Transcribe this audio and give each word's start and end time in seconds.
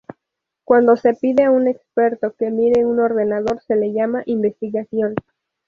Cuando 0.65 0.95
se 0.95 1.13
pide 1.13 1.43
a 1.43 1.51
un 1.51 1.67
experto 1.67 2.33
que 2.33 2.49
mire 2.49 2.87
un 2.87 2.99
ordenador, 2.99 3.61
se 3.67 3.75
le 3.75 3.93
llama 3.93 4.23
"investigación". 4.25 5.13